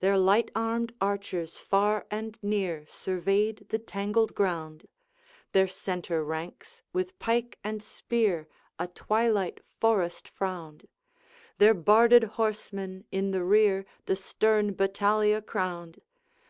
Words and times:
'Their 0.00 0.18
light 0.18 0.50
armed 0.54 0.92
archers 1.00 1.56
far 1.56 2.06
and 2.10 2.38
near 2.42 2.84
Surveyed 2.88 3.66
the 3.70 3.78
tangled 3.78 4.34
ground, 4.34 4.86
Their 5.52 5.66
centre 5.66 6.22
ranks, 6.22 6.82
with 6.92 7.18
pike 7.18 7.58
and 7.64 7.82
spear, 7.82 8.48
A 8.78 8.86
twilight 8.86 9.60
forest 9.80 10.28
frowned, 10.28 10.86
Their 11.56 11.72
barded 11.74 12.24
horsemen 12.36 13.04
in 13.10 13.30
the 13.30 13.44
rear 13.44 13.86
The 14.04 14.16
stern 14.16 14.74
battalia 14.74 15.40
crowned. 15.40 16.02